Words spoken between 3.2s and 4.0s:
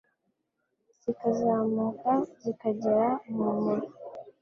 mu mura